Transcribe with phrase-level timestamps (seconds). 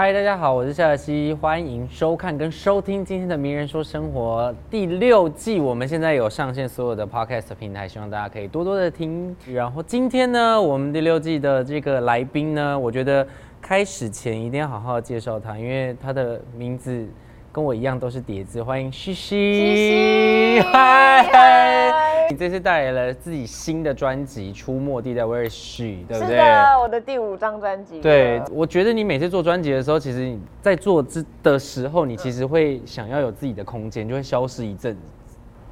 [0.00, 5.58] 嗨，大家好，我是夏曦，欢迎收看跟收听今天的《名人说生活》第六季。
[5.58, 9.34] 我们现在有上线所有的 podcast 平台，希望大家可以多多的听。
[9.52, 13.26] 然后今天呢，我们第六季的这个来宾呢，我觉得
[13.60, 17.04] 开始前一定要好好介绍他，因为他的名字
[17.50, 18.62] 跟我一样都是叠字。
[18.62, 22.07] 欢迎西西，嗨。
[22.30, 26.04] 你这次带来了自己新的专辑《出没地带》，Where is she？
[26.06, 26.28] 对不对？
[26.28, 28.00] 是的，我的第五张专辑。
[28.00, 34.94] 对，我觉得你每次做专辑的时候，其实你在做之的时候，你其实会想要有自己的空间，就会消失一阵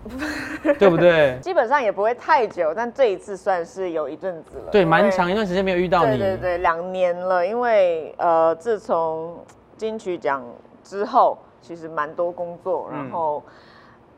[0.08, 1.38] 子， 对不对？
[1.42, 4.70] 基本上也不会太久，但这一次算是有一阵子了。
[4.72, 6.16] 对，蛮长一段时间没有遇到你。
[6.16, 9.36] 对对对，两年了，因为呃，自从
[9.76, 10.42] 金曲奖
[10.82, 13.42] 之后，其实蛮多工作，然后。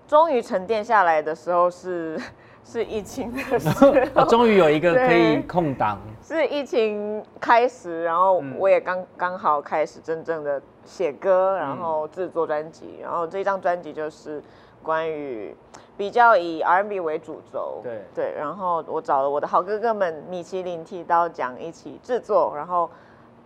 [0.09, 2.19] 终于沉淀下来的时候是
[2.65, 3.69] 是疫情的时
[4.15, 5.99] 候，终于有一个可以空档。
[6.23, 14.43] 是疫情开始，然后我也刚刚好开始真正的写歌，然后制作专辑，然后这张专辑就是
[14.83, 15.55] 关于
[15.97, 22.91] 比较以 R&B 为主轴，对对，然后我找了我的好哥哥们米其林剃刀奖一起制作，然后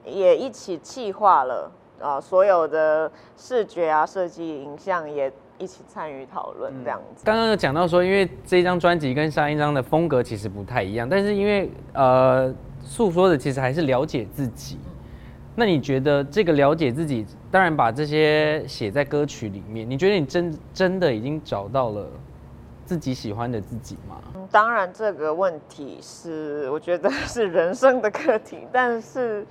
[0.05, 5.33] 也一起企划了啊，所有的视觉啊设计、影像也。
[5.58, 7.25] 一起参与讨论这样子。
[7.25, 14.78] 刚刚有讲到说，因为这张专辑跟上一张的风格其实不太一样，但是因为呃诉说的其实还是了解自己。
[15.55, 22.06] 那你觉得这个了解自己，当然把这些写在歌曲里面，你觉得你真真的已经找到了
[22.84, 24.20] 自己喜欢的自己吗？
[24.50, 29.47] 当然这个问题是我觉得是人生的课题，但是。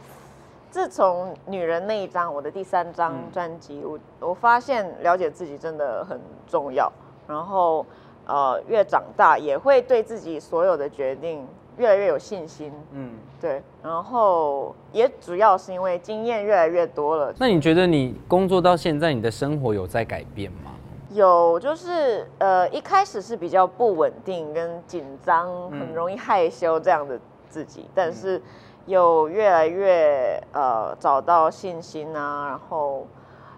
[0.72, 6.90] 自从女人那一张，我的第三张专辑，我我发现了解自己真的很重要。
[7.28, 7.86] 然后，
[8.26, 11.46] 呃，越长大也会对自己所有的决定
[11.78, 12.72] 越来越有信心。
[12.94, 13.62] 嗯，对。
[13.84, 17.34] 然后也主要是因为经验越来越多了。
[17.38, 20.72] 那你觉得你工作到现在，你的生活有在改变吗？
[21.10, 27.20] 有，就是呃，一开始是比较不稳定跟紧张，很容易害羞这样的
[27.50, 28.42] 自己，但是。
[28.88, 33.06] 有越来越呃找到信心啊，然后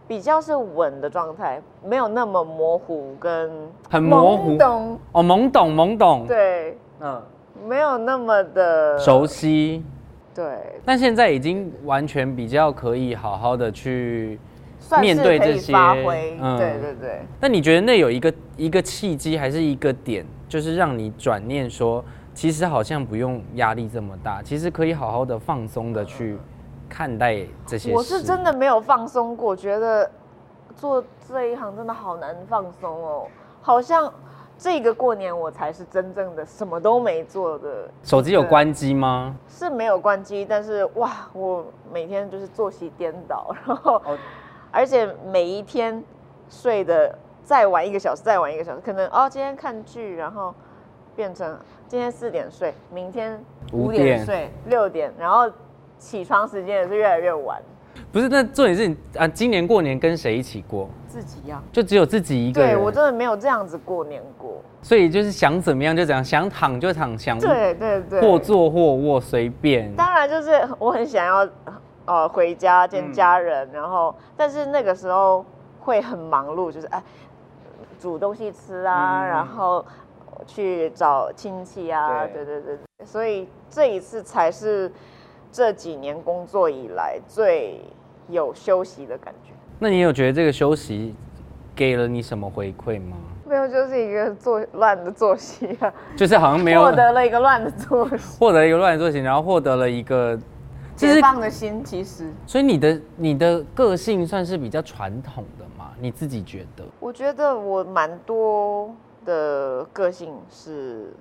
[0.07, 3.51] 比较是稳的状态，没有那么模糊跟
[3.89, 4.57] 很模糊。
[4.57, 4.99] 懂。
[5.13, 7.21] 哦，懵懂懵懂，对，嗯，
[7.65, 9.83] 没有那么的熟悉，
[10.35, 10.45] 对，
[10.83, 14.37] 但现在已经完全比较可以好好的去
[14.99, 17.21] 面对这些，嗯，对对对。
[17.39, 22.03] 那你觉得那有一个一个契机，还是一个点，就是让你转念说？
[22.33, 26.37] 其实好像不用压力这么大，其实可以好好的放松的去
[26.89, 27.93] 看待这些。
[27.93, 30.09] 我是真的没有放松过，觉得
[30.75, 33.27] 做这一行真的好难放松哦。
[33.61, 34.11] 好像
[34.57, 37.89] 这个过年我才是真正的什么都没做的。
[38.03, 39.35] 手机有关机吗？
[39.47, 44.01] 是没有关机，但是哇，我每天就是作息颠倒， 然后
[44.71, 46.03] 而且每一天
[46.49, 50.53] 睡的再晚一个小时，再晚一个小时，可能哦今天看剧，然后
[51.15, 51.57] 变成。
[51.85, 53.39] 今天四点睡，明天
[53.71, 55.47] 五点睡，六点，然后
[55.99, 57.61] 起床时间也是越来越晚。
[58.11, 60.89] 不是，那重点是啊，今年过年跟谁一起过？
[61.07, 62.71] 自己呀，就只有自己一个人。
[62.71, 64.59] 对我真的没有这样子过年过。
[64.81, 69.95] 所以就是想怎么样就怎样，想躺就躺，想对对对，或坐或卧随便。
[69.95, 71.47] 当然就是我很想要
[72.05, 75.45] 呃回家见家人，然后但是那个时候
[75.79, 77.03] 会很忙碌，就是哎
[77.99, 79.85] 煮东西吃啊，然后。
[80.45, 84.91] 去找亲戚啊，对对对对，所以这一次才是
[85.51, 87.81] 这几年工作以来最
[88.29, 89.51] 有休息的感觉。
[89.79, 91.15] 那你有觉得这个休息
[91.75, 93.17] 给了你什么回馈吗？
[93.45, 100.39] 没有，就是一个作乱的作息啊，就是好像没有获得了一个乱的作息，获得一个乱的作息，然后获得了一个
[100.95, 101.83] 解放的心。
[101.83, 105.91] 其实，所以你的你的个性算是比较传统的嘛？
[105.99, 106.83] 你自己觉得？
[106.99, 108.95] 我觉得我蛮多。
[109.25, 111.13] 的个性是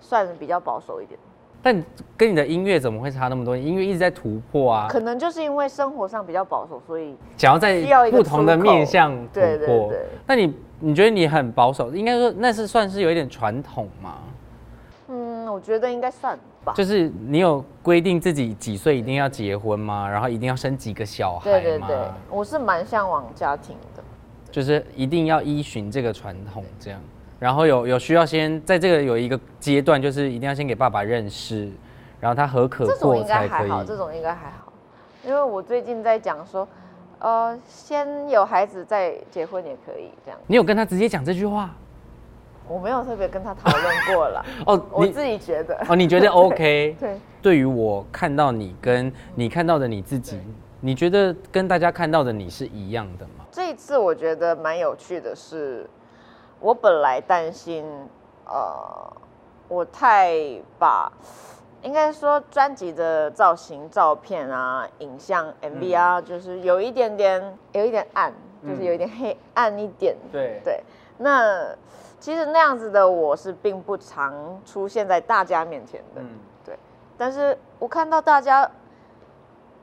[0.00, 1.18] 算比较保守一点，
[1.62, 1.84] 但
[2.16, 3.56] 跟你的音乐怎么会差那么多？
[3.56, 9.92] 音乐一直在突破啊，可能就是因为生活上比较保守，所以想要在不同的面向突破。
[10.26, 14.18] 那你你觉得你很保守，应该说那是算是有一点传统嘛？
[15.08, 16.72] 嗯，我觉得应该算吧。
[16.74, 20.08] 就是你有规定自己几岁一定要结婚吗？
[20.08, 21.96] 然后一定要生几个小孩对对对，
[22.30, 24.02] 我是蛮向往家庭的。
[24.52, 27.00] 就是一定要依循这个传统，这样，
[27.40, 31.68] 然后有有需要先在这个有一个阶段，就是一定要先给爸爸认识，
[32.20, 33.70] 然后他何可过才可以。
[33.86, 34.72] 这种应该还好，
[35.26, 36.68] 因为我最近在讲说，
[37.18, 40.38] 呃，先有孩子再结婚也可以这样。
[40.46, 41.74] 你有跟他直接讲这句话？
[42.68, 44.46] 我没有特别跟他讨论过了。
[44.66, 45.76] 哦，我自己觉得。
[45.88, 46.96] 哦，你觉得 OK？
[47.00, 47.18] 对。
[47.42, 50.38] 对于我看到你跟你看到的你自己。
[50.84, 53.41] 你觉得跟大家看到的你是一样的吗？
[53.52, 55.86] 这一次我觉得蛮有趣的是，
[56.58, 57.84] 我本来担心，
[58.46, 59.12] 呃，
[59.68, 60.34] 我太
[60.78, 61.12] 把，
[61.82, 68.32] 应该说专辑的造型、照片啊、影像、MV 啊，就是有一点点，有一点暗，
[68.66, 70.16] 就是有一点黑暗一点。
[70.32, 70.82] 对对，
[71.18, 71.76] 那
[72.18, 76.22] 其实那样子的我是并不常出现在大家面前的。
[76.22, 76.78] 嗯，对，
[77.18, 78.70] 但是我看到大家，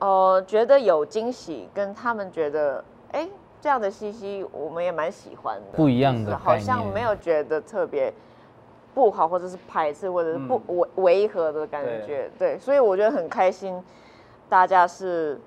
[0.00, 3.28] 呃，觉得有惊喜，跟他们觉得，哎，
[3.60, 8.12] 这样的西西我们也蛮喜欢的，不一样的就是好像没有觉得特别
[8.94, 13.82] 不好，或者是排斥，或者是不违违和的感觉，对，所以我觉得很开心，
[14.48, 15.38] 大家是。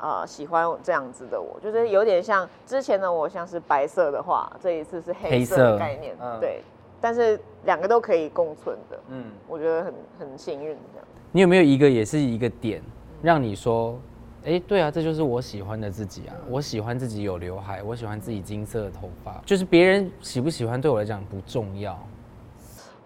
[0.00, 6.38] 呃，喜欢这样子的我，就是有点像之前的我，像是白色的话，这一次是黑黑色的概念，嗯。
[6.38, 6.62] 对，
[7.00, 11.06] 但是两个都可以共存的，嗯，我觉得很很幸运这样。
[11.32, 12.80] 你有没有一个也是一个点，
[13.22, 13.98] 让你说，
[14.44, 21.98] 哎，对啊，这就是我喜欢的自己啊，我喜欢自己有刘海，我喜欢自己金色的头发，就是别人喜不喜欢对我来讲不重要。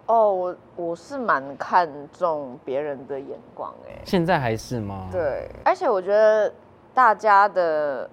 [0.05, 6.53] 哦，我我是蛮看重别人的眼光哎，现在还是吗？，对，而且我觉得
[6.93, 8.09] 大家的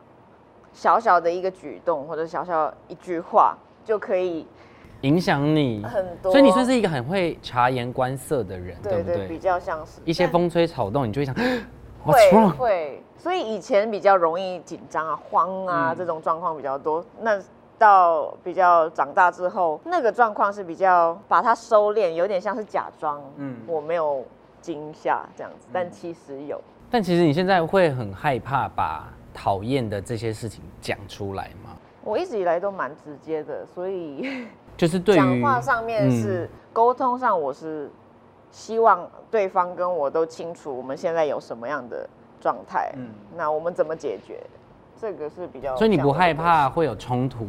[0.72, 4.46] 小小的一个举动或者小小一句话就可以
[5.02, 9.38] 影响你很多，所以你算是一个很会察言观色的人，对不对对，比？
[9.38, 11.34] 较像是一些风吹草动，你就会想
[12.04, 12.48] 会？
[12.58, 17.04] 会，所以以前比较容易紧张啊、慌啊、嗯这种状况比较多。
[17.20, 17.40] 那
[17.78, 24.24] 到比较长大之后，那个状况是比较把它收敛，有点像是假装，嗯嗯，我没有
[24.60, 26.60] 惊吓这样子，但其实有。
[26.90, 31.70] 但其实你现在会很害怕把讨厌的这些事情讲出来吗？
[32.02, 34.46] 我一直以来都蛮直接的，所以
[34.76, 37.90] 就是对讲于话上面嗯是沟通上，我是
[38.50, 42.08] 希望对方跟我都清楚我们现在有什么样的
[42.40, 44.40] 状态，嗯那我们怎么解决，
[45.00, 45.76] 这个是比较。
[45.76, 47.46] 所以你不害怕会有冲突，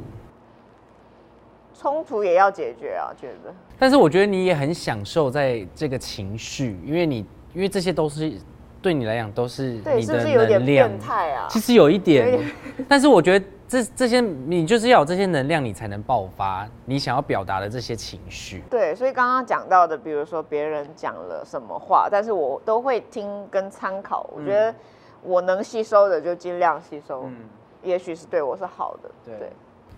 [1.74, 3.53] 冲突也要解决啊，觉得。
[3.80, 8.33] 但是我觉得你也很享受在这个情绪，因为你因为这些都是
[8.81, 11.00] 对你来讲都是对，是不你的是有点能量变。
[11.00, 11.47] 态啊？
[11.50, 12.54] 其实有一有点，
[12.88, 18.62] 但是我觉得这这些你就是要有这些能量，你才能爆发你想要表达的这些情绪。
[18.69, 24.29] 对，所以刚刚讲到的，比如说别人讲了什么话，但是我都会听跟参考。
[24.35, 24.75] 我觉得
[25.23, 27.38] 我能吸收的就尽量吸收，嗯
[27.81, 29.09] 也许是对我是好的。
[29.23, 29.50] 对对，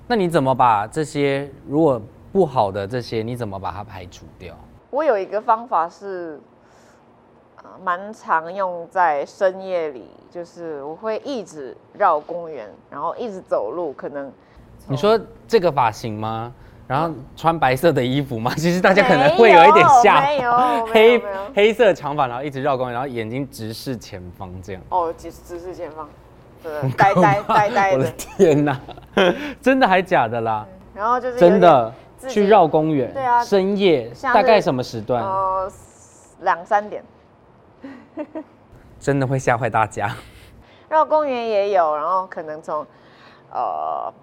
[0.06, 2.00] 那你怎么把这些如果
[2.32, 4.56] 不好的这些，你怎么把它排除掉？
[4.92, 6.53] 我有一个方法是，呃，
[7.84, 14.32] 蛮常用在深夜里，就是我会一直绕公园，然后一直走路，可能
[14.88, 16.54] 你说这个发型吗？
[16.86, 18.54] 然后穿白色的衣服吗？
[18.60, 20.52] 其实大家可能会有一点吓没有
[20.94, 21.24] 黑
[21.56, 24.82] 黑色长发，然后一直绕公园，然后眼睛直视前方这样。
[24.90, 26.08] 哦，直直视前方，
[26.62, 28.80] 对， 呆呆呆呆我的的，天哪，
[29.62, 30.68] 真的还假的啦？
[30.94, 31.92] 然后就是真的
[32.28, 35.24] 去绕公园，对啊深夜大概什么时段？
[35.24, 35.72] 呃
[36.42, 37.02] 两三点。
[39.00, 40.10] 真的会吓坏大家。
[40.90, 42.86] 绕公园也有，然后可能从
[43.52, 44.14] 呃，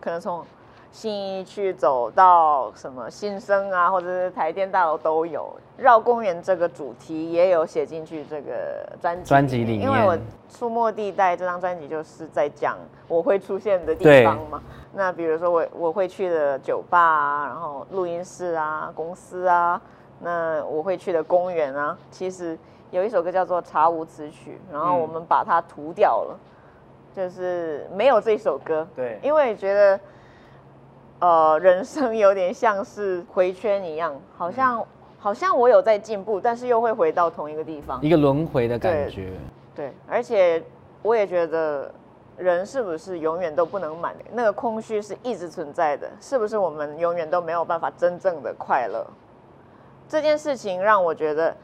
[0.00, 0.44] 可能从
[0.90, 5.54] 新一区走到什么新生啊，或者是台电大楼都有。
[5.78, 10.14] 绕公园这个主题也有写进去这个专辑专辑里面因为我
[10.50, 12.76] 《出没地带》这张专辑就是在讲
[13.08, 14.62] 我会出现的地方嘛。
[14.92, 19.80] 那比如说我我会去的酒吧啊，然后录音室啊，公司啊，
[20.22, 22.56] 那我会去的公园啊，其实
[22.90, 26.38] 有一首歌叫做《查无此曲》，然后嗯我们把它涂掉了，
[27.14, 28.86] 就是没有这首歌。
[28.94, 30.00] 对因为觉得，
[31.18, 34.84] 呃，人生有点像是回圈一样，好像、
[35.18, 38.00] 好像我有在进步，但是又会回到同一个地方。
[38.02, 39.32] 一个轮回的感觉。
[39.74, 40.62] 对，而且
[41.02, 41.90] 我也觉得，
[42.36, 44.14] 人是不是永远都不能满？
[44.32, 49.06] 那个空虚是一直存在的，是不是我们永远都没有办法真正的快乐？
[50.12, 51.56] 这件事情让我觉得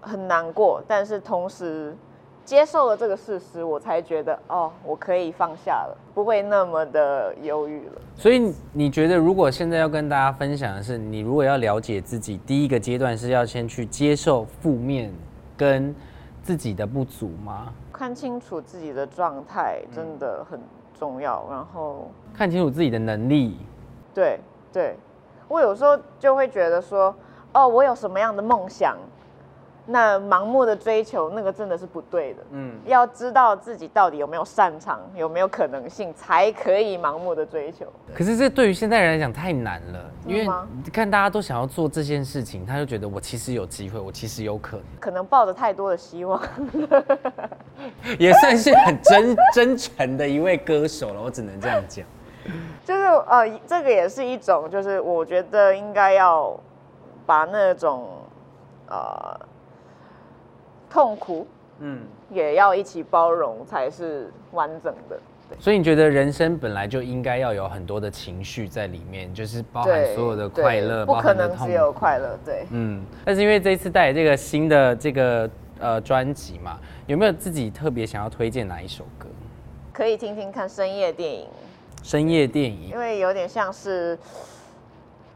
[0.00, 1.92] 很难过，但是同时
[2.44, 8.00] 接受了这个事实，我才觉得哦，我可以放下了，不会那么的忧郁了。
[8.14, 15.12] 所以你觉得，如果现在要跟大家分享的是，你如果要了解自己，第一个阶段是要先去接受负面
[15.56, 15.92] 跟
[16.44, 17.72] 自己的不足吗？
[17.92, 20.60] 看清楚自己的状态真的很
[20.96, 23.58] 重要，然后看清楚自己的能力，
[24.14, 24.38] 对
[24.72, 24.96] 对，
[25.48, 27.12] 我有时候就会觉得说，
[27.52, 28.96] 哦，我有什么样的梦想，
[29.84, 32.42] 那盲目的追求，那个真的是不对的。
[32.52, 37.86] 嗯，要知道自己到底有没有擅长，有没有可能性，才可以盲目的追求。
[38.14, 40.48] 可是这对于现代人来讲太难了，因为
[40.92, 46.40] 看大家都想要做这件事情，他就觉得我其实有机会，我其实有可能，可能抱着太多的希望。
[48.18, 51.20] 也算是很真 真诚的一位歌手了。
[51.20, 52.06] 我只能这样讲。
[52.84, 56.58] 就是呃，这个也是一种，就是我觉得应该要
[57.26, 58.08] 把那种
[58.88, 59.40] 呃
[60.90, 61.46] 痛苦，
[61.80, 62.00] 嗯，
[62.30, 65.18] 也要一起包容，才是完整的。
[65.58, 71.92] 所以你觉得人生本来就应该要有很多的情绪在里面，就是包含所有的快乐，对不可能只有。
[71.92, 72.38] 快乐。
[72.42, 79.26] 对，嗯，但是因为这一次带来这个新的这个呃专辑嘛，有没有自己特别想要推荐哪一首歌？
[79.92, 81.46] 可以听听看深夜电影，
[82.02, 84.18] 深夜电影因为有点像是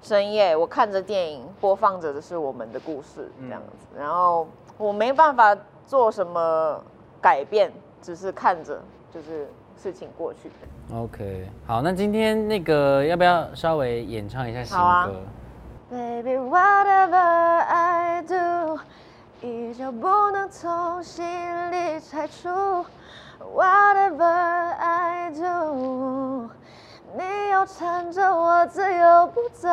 [0.06, 4.46] 深夜，我看着电影播放着的是我们的故事这样子，然后
[4.78, 6.80] 我没办法做什么
[7.20, 8.80] 改变，只是看着
[9.12, 10.48] 就是事情过去。
[10.94, 15.20] ，OK，好，那今天那个要不要稍微演唱一下新歌
[15.90, 18.78] ？Baby, whatever I do，
[19.42, 21.24] 依旧不能从心
[21.72, 22.48] 里拆除。
[23.54, 26.48] Whatever I do，
[27.16, 29.68] 你又缠着我，自由不走。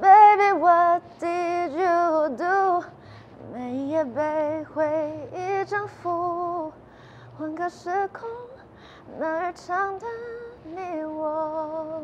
[0.00, 2.82] Baby, what did you do？
[3.52, 6.72] 每夜被回忆征服，
[7.38, 8.26] 换个时空，
[9.18, 10.06] 那儿唱的
[10.64, 12.02] 你我。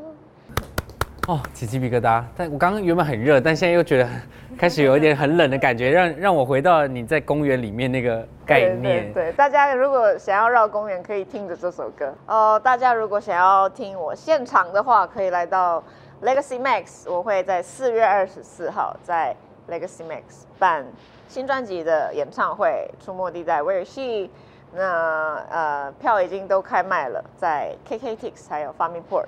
[1.29, 2.25] 哦，起鸡皮疙瘩。
[2.35, 4.09] 但我刚刚原本很热，但现在又觉得
[4.57, 9.13] 开始有一点很冷的感觉，让让我回到你在公园里面那个概念。
[9.13, 12.15] 对对，大家如果想要绕公园，可以听着这首歌。
[12.27, 15.85] 哦，大家如果想要听我现场的话，可以来到
[16.23, 19.37] Legacy Max，我会在四月二十四号在
[19.69, 20.83] Legacy Max 办
[21.29, 24.31] 新专辑的演唱会，出没地在威尔西。
[24.75, 29.27] 那呃，票已经都开卖了，在 KKTix 还有 f a m i Port，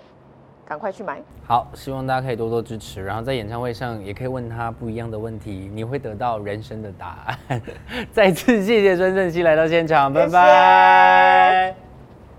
[0.71, 1.21] 赶快去买。
[1.49, 7.61] 好，希望大家可以多多支持，然后在演唱会上也可以问他不一样的问题，你会得到人生的答案。
[8.15, 11.90] 再次谢谢孙正熙来到现场，拜拜。